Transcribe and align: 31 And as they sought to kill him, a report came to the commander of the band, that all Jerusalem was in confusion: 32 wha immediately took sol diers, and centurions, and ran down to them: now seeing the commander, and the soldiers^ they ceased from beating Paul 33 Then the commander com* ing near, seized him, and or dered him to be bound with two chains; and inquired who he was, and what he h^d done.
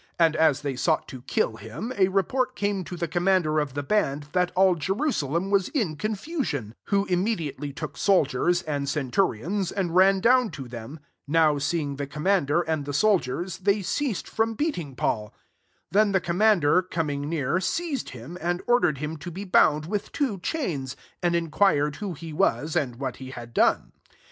31 0.17 0.25
And 0.25 0.35
as 0.37 0.61
they 0.63 0.75
sought 0.75 1.07
to 1.09 1.21
kill 1.21 1.57
him, 1.57 1.93
a 1.95 2.07
report 2.07 2.55
came 2.55 2.83
to 2.85 2.97
the 2.97 3.07
commander 3.07 3.59
of 3.59 3.75
the 3.75 3.83
band, 3.83 4.29
that 4.31 4.51
all 4.55 4.73
Jerusalem 4.73 5.51
was 5.51 5.67
in 5.69 5.95
confusion: 5.95 6.73
32 6.89 6.99
wha 7.01 7.05
immediately 7.05 7.71
took 7.71 7.95
sol 7.95 8.25
diers, 8.25 8.63
and 8.65 8.89
centurions, 8.89 9.71
and 9.71 9.95
ran 9.95 10.19
down 10.19 10.49
to 10.53 10.67
them: 10.67 10.99
now 11.27 11.59
seeing 11.59 11.97
the 11.97 12.07
commander, 12.07 12.61
and 12.61 12.85
the 12.85 12.93
soldiers^ 12.93 13.59
they 13.59 13.83
ceased 13.83 14.27
from 14.27 14.55
beating 14.55 14.95
Paul 14.95 15.35
33 15.91 15.91
Then 15.91 16.11
the 16.13 16.19
commander 16.21 16.81
com* 16.81 17.11
ing 17.11 17.29
near, 17.29 17.59
seized 17.59 18.09
him, 18.09 18.39
and 18.41 18.63
or 18.65 18.81
dered 18.81 18.97
him 18.97 19.17
to 19.17 19.29
be 19.29 19.43
bound 19.43 19.85
with 19.85 20.11
two 20.11 20.39
chains; 20.39 20.95
and 21.21 21.35
inquired 21.35 21.97
who 21.97 22.15
he 22.15 22.33
was, 22.33 22.75
and 22.75 22.95
what 22.95 23.17
he 23.17 23.33
h^d 23.33 23.53
done. 23.53 23.91